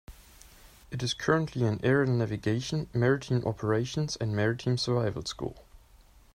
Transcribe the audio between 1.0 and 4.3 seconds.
is currently an aerial navigation, maritime operations